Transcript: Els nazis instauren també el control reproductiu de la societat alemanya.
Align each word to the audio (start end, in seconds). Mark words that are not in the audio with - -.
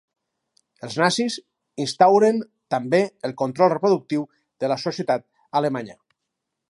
Els 0.85 0.95
nazis 1.01 1.35
instauren 1.85 2.41
també 2.75 3.01
el 3.29 3.35
control 3.43 3.71
reproductiu 3.75 4.25
de 4.65 4.71
la 4.73 4.79
societat 4.85 5.29
alemanya. 5.61 5.99